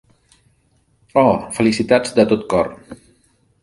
Oh! 1.25 1.35
Felicitats 1.59 2.19
de 2.21 2.29
tot 2.35 2.51
cor. 2.55 2.77